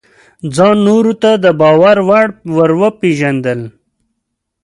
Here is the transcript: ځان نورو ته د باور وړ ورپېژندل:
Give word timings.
ځان 0.55 0.75
نورو 0.87 1.13
ته 1.21 1.31
د 1.43 1.45
باور 1.59 1.97
وړ 2.07 2.29
ورپېژندل: 2.55 3.61